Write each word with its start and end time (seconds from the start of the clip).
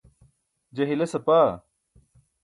je 0.75 0.83
hiles 0.91 1.13
apaa 1.19 1.51